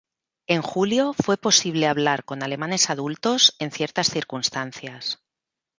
En 0.47 0.63
julio 0.63 1.13
fue 1.13 1.37
posible 1.37 1.85
hablar 1.85 2.25
con 2.25 2.41
alemanes 2.41 2.89
adultos 2.89 3.55
en 3.59 3.69
ciertas 3.69 4.07
circunstancias. 4.07 5.19